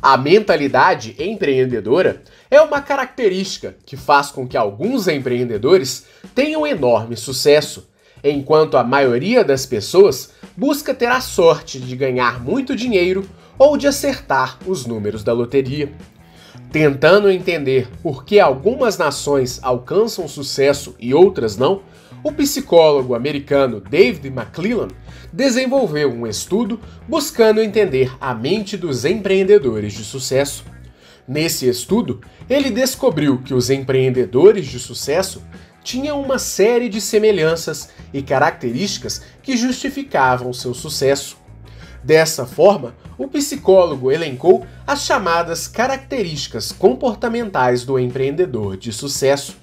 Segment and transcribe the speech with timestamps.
[0.00, 7.88] A mentalidade empreendedora é uma característica que faz com que alguns empreendedores tenham enorme sucesso,
[8.22, 13.88] enquanto a maioria das pessoas busca ter a sorte de ganhar muito dinheiro ou de
[13.88, 15.92] acertar os números da loteria.
[16.70, 21.82] Tentando entender por que algumas nações alcançam sucesso e outras não,
[22.22, 24.88] o psicólogo americano David McClellan
[25.32, 26.78] desenvolveu um estudo
[27.08, 30.64] buscando entender a mente dos empreendedores de sucesso.
[31.26, 32.20] Nesse estudo,
[32.50, 35.42] ele descobriu que os empreendedores de sucesso
[35.82, 41.37] tinham uma série de semelhanças e características que justificavam seu sucesso.
[42.08, 49.58] Dessa forma, o psicólogo elencou as chamadas características comportamentais do empreendedor de sucesso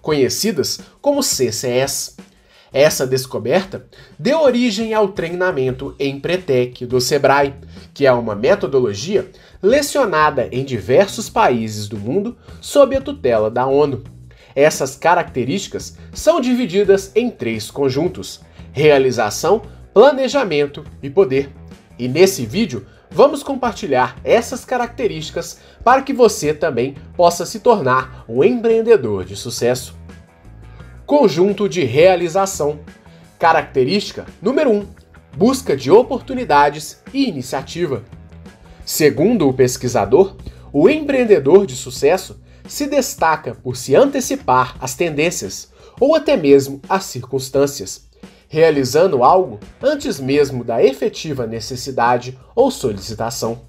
[0.00, 2.16] conhecidas como CCS.
[2.72, 7.52] Essa descoberta deu origem ao treinamento Empretec do Sebrae,
[7.92, 9.28] que é uma metodologia
[9.60, 14.04] lecionada em diversos países do mundo sob a tutela da ONU.
[14.54, 18.40] Essas características são divididas em três conjuntos:
[18.70, 19.62] realização,
[19.92, 21.57] planejamento e poder.
[21.98, 28.44] E nesse vídeo vamos compartilhar essas características para que você também possa se tornar um
[28.44, 29.96] empreendedor de sucesso.
[31.04, 32.80] Conjunto de realização.
[33.38, 34.86] Característica número 1: um,
[35.36, 38.04] busca de oportunidades e iniciativa.
[38.84, 40.36] Segundo o pesquisador,
[40.72, 47.04] o empreendedor de sucesso se destaca por se antecipar às tendências ou até mesmo às
[47.04, 48.07] circunstâncias
[48.48, 53.60] realizando algo antes mesmo da efetiva necessidade ou solicitação.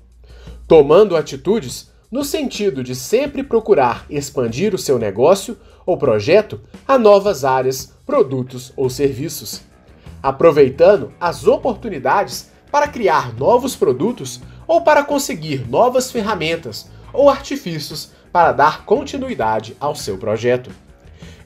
[0.68, 7.44] Tomando atitudes no sentido de sempre procurar expandir o seu negócio ou projeto a novas
[7.44, 9.62] áreas, produtos ou serviços.
[10.24, 18.52] Aproveitando as oportunidades para criar novos produtos ou para conseguir novas ferramentas ou artifícios para
[18.52, 20.72] dar continuidade ao seu projeto.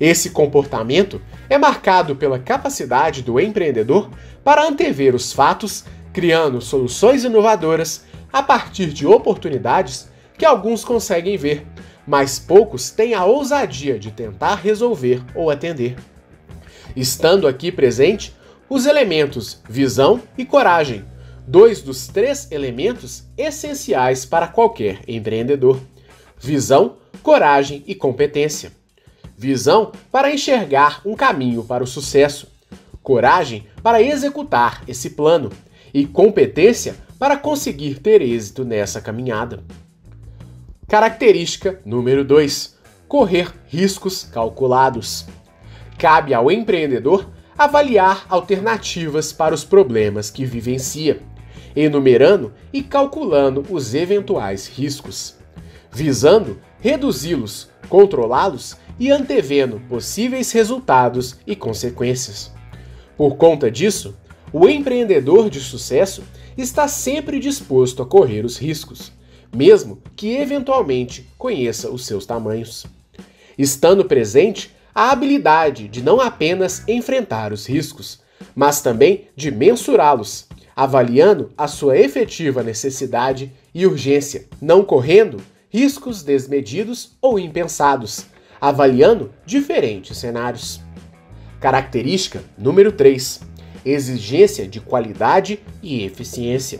[0.04, 4.09] Esse comportamento é marcado pela capacidade do empreendedor
[4.44, 11.66] para antever os fatos, criando soluções inovadoras a partir de oportunidades que alguns conseguem ver,
[12.06, 15.96] mas poucos têm a ousadia de tentar resolver ou atender.
[16.97, 18.36] Estando aqui presente
[18.69, 21.06] os elementos visão e coragem,
[21.47, 25.80] dois dos três elementos essenciais para qualquer empreendedor:
[26.38, 28.82] visão, coragem e competência
[29.44, 32.48] visão para enxergar um caminho para o sucesso,
[33.02, 35.52] coragem para executar esse plano
[35.94, 39.62] e competência para conseguir ter êxito nessa caminhada.
[40.88, 45.26] Característica número 2: correr riscos calculados.
[45.98, 51.22] Cabe ao empreendedor avaliar alternativas para os problemas que vivencia,
[51.75, 55.36] enumerando e calculando os eventuais riscos,
[55.92, 62.52] visando reduzi-los, controlá-los e antevendo possíveis resultados e consequências.
[63.18, 64.16] Por conta disso,
[64.52, 66.24] o empreendedor de sucesso
[66.58, 69.12] está sempre disposto a correr os riscos,
[69.56, 72.86] mesmo que eventualmente conheça os seus tamanhos.
[73.58, 78.22] Estando presente a habilidade de não apenas enfrentar os riscos,
[78.56, 87.16] mas também de mensurá-los, avaliando a sua efetiva necessidade e urgência, não correndo riscos desmedidos
[87.20, 88.25] ou impensados,
[88.63, 90.79] avaliando diferentes cenários.
[91.59, 93.41] Característica número 3:
[93.84, 96.79] exigência de qualidade e eficiência.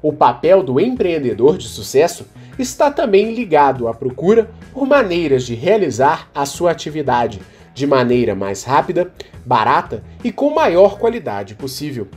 [0.00, 2.26] O papel do empreendedor de sucesso
[2.58, 7.42] está também ligado à procura por maneiras de realizar a sua atividade
[7.74, 9.12] de maneira mais rápida,
[9.44, 12.08] barata e com maior qualidade possível,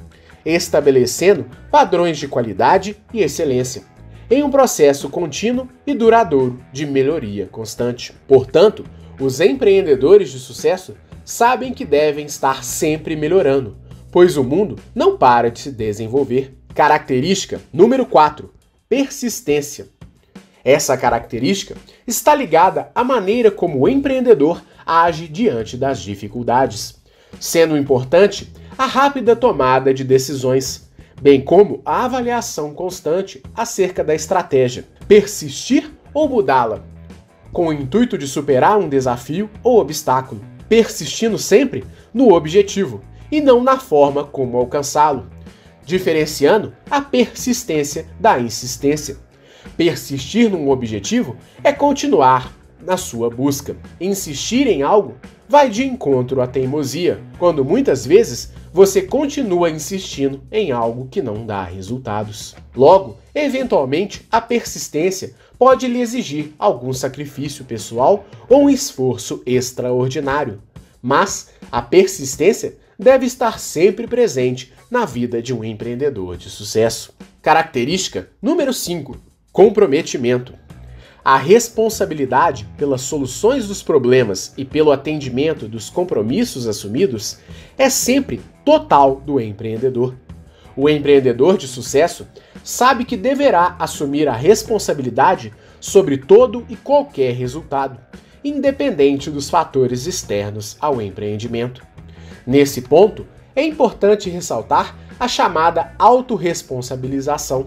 [0.45, 3.83] estabelecendo padrões de qualidade e excelência
[4.29, 8.13] em um processo contínuo e duradouro de melhoria constante.
[8.27, 8.85] Portanto,
[9.19, 13.77] os empreendedores de sucesso sabem que devem estar sempre melhorando,
[14.11, 16.57] pois o mundo não para de se desenvolver.
[16.73, 18.51] Característica número 4:
[18.89, 19.87] persistência.
[20.63, 21.75] Essa característica
[22.07, 26.95] está ligada à maneira como o empreendedor age diante das dificuldades,
[27.39, 30.89] sendo importante a rápida tomada de decisões
[31.25, 36.83] bem como a avaliação constante acerca da estratégia, persistir ou mudá-la,
[37.51, 40.39] com o intuito de superar um desafio ou obstáculo,
[40.69, 41.83] persistindo sempre
[42.13, 43.01] no objetivo
[43.31, 45.27] e não na forma como alcançá-lo,
[45.83, 49.17] diferenciando a persistência da insistência.
[49.75, 53.75] Persistir num objetivo é continuar na sua busca.
[53.99, 55.15] Insistir em algo
[55.49, 61.45] vai de encontro à teimosia, quando muitas vezes você continua insistindo em algo que não
[61.45, 62.57] dá resultados.
[62.75, 70.61] Logo, eventualmente, a persistência pode lhe exigir algum sacrifício pessoal ou um esforço extraordinário.
[71.01, 77.13] Mas a persistência deve estar sempre presente na vida de um empreendedor de sucesso.
[77.41, 79.15] Característica número 5:
[79.53, 80.53] comprometimento.
[81.25, 87.39] A responsabilidade pelas soluções dos problemas e pelo atendimento dos compromissos assumidos
[87.79, 90.13] é sempre total do empreendedor.
[90.77, 92.27] O empreendedor de sucesso
[92.63, 97.99] sabe que deverá assumir a responsabilidade sobre todo e qualquer resultado,
[98.43, 101.81] independente dos fatores externos ao empreendimento.
[102.45, 103.25] Nesse ponto,
[103.55, 107.65] é importante ressaltar a chamada autorresponsabilização,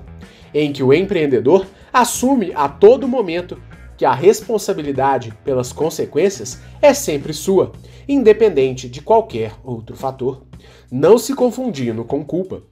[0.53, 3.61] em que o empreendedor assume a todo momento
[3.97, 7.73] que a responsabilidade pelas consequências é sempre sua,
[8.09, 10.45] independente de qualquer outro fator.
[10.91, 12.63] Não se confundindo com culpa.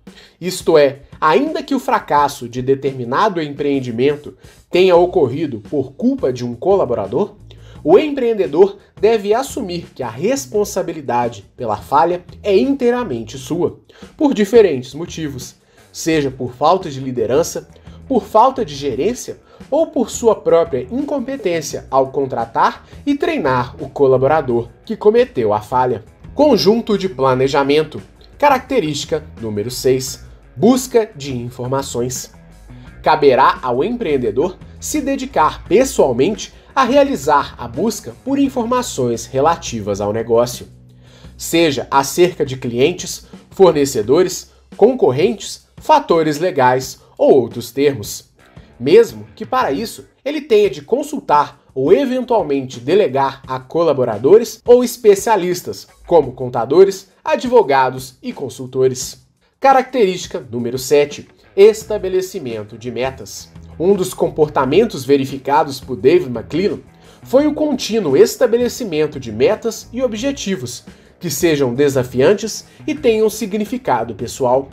[0.41, 4.37] Isto é, ainda que o fracasso de determinado empreendimento
[4.71, 7.37] tenha ocorrido por culpa de um colaborador,
[7.85, 13.81] o empreendedor deve assumir que a responsabilidade pela falha é inteiramente sua,
[14.17, 15.57] por diferentes motivos,
[15.97, 17.67] seja por falta de liderança,
[18.07, 19.39] por falta de gerência
[19.71, 26.05] ou por sua própria incompetência ao contratar e treinar o colaborador que cometeu a falha.
[26.35, 28.03] Conjunto de planejamento.
[28.37, 30.23] Característica número 6:
[30.55, 32.31] busca de informações.
[33.03, 40.69] Caberá ao empreendedor se dedicar pessoalmente a realizar a busca por informações relativas ao negócio,
[41.39, 48.31] seja acerca de clientes, fornecedores, concorrentes, fatores legais ou outros termos.
[48.79, 55.87] Mesmo que para isso ele tenha de consultar ou eventualmente delegar a colaboradores ou especialistas,
[56.07, 59.27] como contadores, advogados e consultores.
[59.61, 63.51] Característica número 7: estabelecimento de metas.
[63.79, 66.81] Um dos comportamentos verificados por David McClellan
[67.23, 70.85] foi o contínuo estabelecimento de metas e objetivos
[71.19, 74.69] que sejam desafiantes e tenham significado pessoal,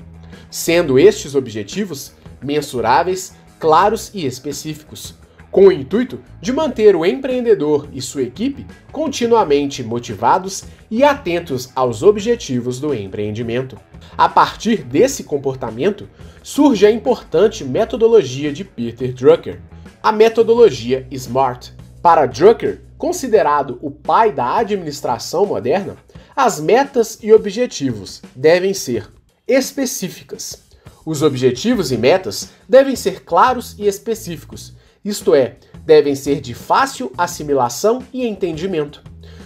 [0.54, 5.16] sendo estes objetivos mensuráveis, claros e específicos,
[5.50, 12.04] com o intuito de manter o empreendedor e sua equipe continuamente motivados e atentos aos
[12.04, 13.80] objetivos do empreendimento.
[14.16, 16.08] A partir desse comportamento,
[16.44, 19.60] surge a importante metodologia de Peter Drucker,
[20.04, 21.72] a metodologia SMART.
[22.00, 25.98] Para Drucker, considerado o pai da administração moderna,
[26.36, 29.08] as metas e objetivos devem ser
[29.48, 30.64] específicas.
[31.06, 34.74] Os objetivos e metas devem ser claros e específicos,
[35.04, 39.04] isto é, devem ser de fácil assimilação e entendimento.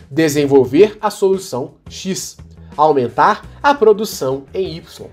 [0.10, 2.38] Desenvolver a solução X,
[2.76, 5.08] aumentar a produção em Y.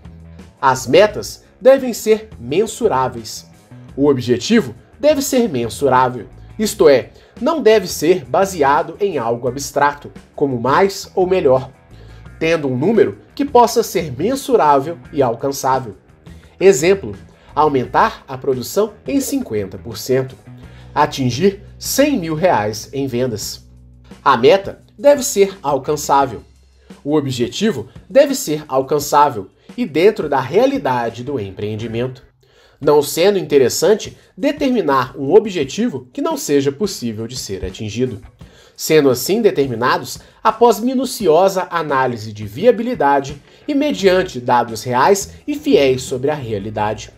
[0.61, 3.47] As metas devem ser mensuráveis.
[3.97, 6.27] O objetivo deve ser mensurável,
[6.59, 7.11] isto é,
[7.41, 11.71] não deve ser baseado em algo abstrato, como mais ou melhor,
[12.39, 15.97] tendo um número que possa ser mensurável e alcançável.
[16.59, 17.15] Exemplo:
[17.55, 20.33] aumentar a produção em 50%,
[20.95, 23.65] atingir 100 mil reais em vendas.
[24.25, 26.43] A meta deve ser alcançável.
[27.03, 32.23] O objetivo deve ser alcançável e dentro da realidade do empreendimento,
[32.81, 38.21] não sendo interessante determinar um objetivo que não seja possível de ser atingido,
[38.77, 46.31] sendo assim determinados após minuciosa análise de viabilidade e mediante dados reais e fiéis sobre
[46.31, 47.11] a realidade.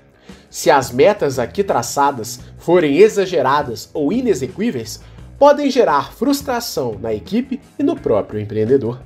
[0.48, 5.00] Se as metas aqui traçadas forem exageradas ou inexequíveis,
[5.38, 9.00] podem gerar frustração na equipe e no próprio empreendedor.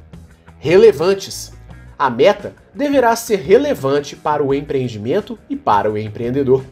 [0.59, 1.53] Relevantes.
[1.99, 6.65] A meta deverá ser relevante para o empreendimento e para o empreendedor.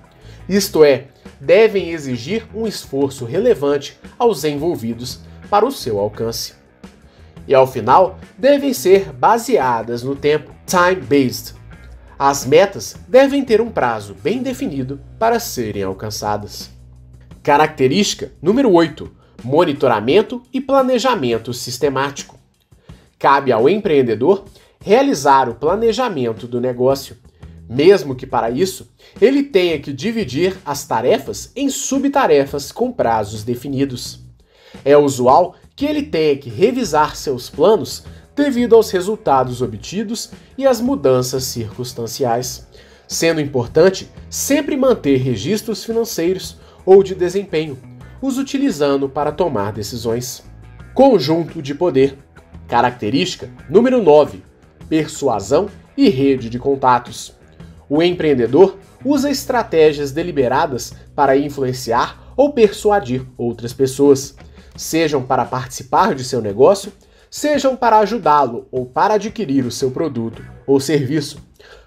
[0.49, 1.09] Isto é,
[1.39, 5.21] devem exigir um esforço relevante aos envolvidos
[5.51, 6.55] para o seu alcance.
[7.47, 11.55] E ao final, devem ser baseadas no tempo, time-based.
[12.19, 16.71] As metas devem ter um prazo bem definido para serem alcançadas.
[17.43, 19.11] Característica número 8:
[19.43, 22.37] monitoramento e planejamento sistemático.
[23.19, 24.45] Cabe ao empreendedor
[24.85, 27.17] realizar o planejamento do negócio,
[27.69, 28.91] mesmo que para isso
[29.21, 34.28] ele tenha que dividir as tarefas em subtarefas com prazos definidos.
[34.85, 40.81] É usual que ele tenha que revisar seus planos devido aos resultados obtidos e às
[40.81, 42.67] mudanças circunstanciais,
[43.07, 46.57] sendo importante sempre manter registros financeiros
[46.87, 47.79] ou de desempenho,
[48.21, 50.45] os utilizando para tomar decisões.
[50.95, 52.19] Conjunto de poder.
[52.67, 54.43] Característica número 9:
[54.89, 57.33] persuasão e rede de contatos.
[57.89, 64.37] O empreendedor usa estratégias deliberadas para influenciar ou persuadir outras pessoas,
[64.77, 66.93] sejam para participar de seu negócio,
[67.29, 71.43] sejam para ajudá-lo ou para adquirir o seu produto ou serviço.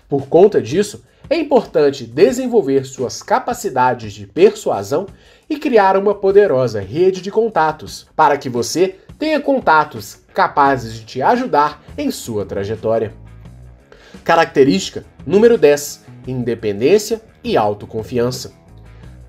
[0.10, 5.08] Por conta disso, é importante desenvolver suas capacidades de persuasão
[5.50, 11.22] e criar uma poderosa rede de contatos para que você tenha contatos capazes de te
[11.22, 13.14] ajudar em sua trajetória.
[14.26, 18.61] Característica número 10: independência e autoconfiança.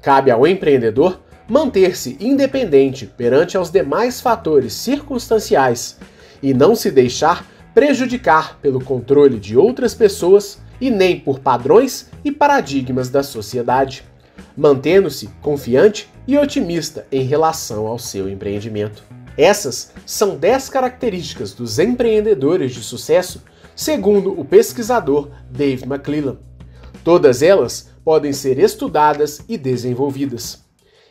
[0.02, 5.96] Cabe ao empreendedor manter-se independente perante aos demais fatores circunstanciais
[6.42, 12.32] e não se deixar prejudicar pelo controle de outras pessoas e nem por padrões e
[12.32, 14.04] paradigmas da sociedade,
[14.56, 19.04] mantendo-se confiante e otimista em relação ao seu empreendimento.
[19.36, 23.42] Essas são 10 características dos empreendedores de sucesso,
[23.74, 26.38] segundo o pesquisador Dave McClellan.
[27.04, 30.62] Todas elas podem ser estudadas e desenvolvidas.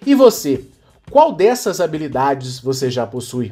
[0.05, 0.65] E você,
[1.09, 3.51] qual dessas habilidades você já possui?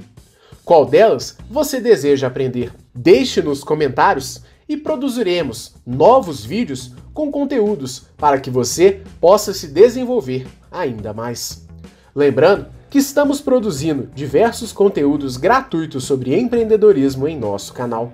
[0.63, 2.71] Qual delas você deseja aprender?
[2.93, 10.47] Deixe nos comentários e produziremos novos vídeos com conteúdos para que você possa se desenvolver
[10.71, 11.67] ainda mais.
[12.15, 18.11] Lembrando que estamos produzindo diversos conteúdos gratuitos sobre empreendedorismo em nosso canal.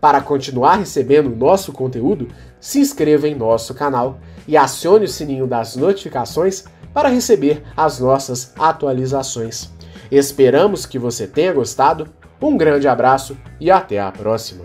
[0.00, 2.28] Para continuar recebendo nosso conteúdo,
[2.60, 8.52] se inscreva em nosso canal e acione o sininho das notificações para receber as nossas
[8.58, 9.70] atualizações.
[10.10, 12.08] Esperamos que você tenha gostado.
[12.40, 14.64] Um grande abraço e até a próxima!